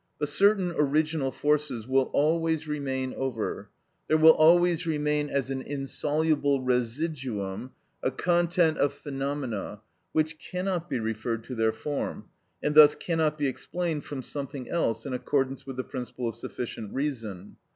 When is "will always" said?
1.87-2.67, 4.17-4.87